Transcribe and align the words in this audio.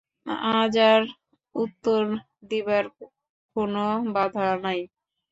আজ 0.51 0.73
আর 0.85 1.01
উত্তর 1.55 2.01
দিবার 2.49 2.85
কোনো 3.55 3.83
বাধা 4.15 4.47
নাই। 4.63 4.79